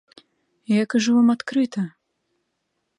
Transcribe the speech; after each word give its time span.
Я 0.71 0.83
кажу 0.95 1.11
вам 1.19 1.29
адкрыта. 1.37 1.81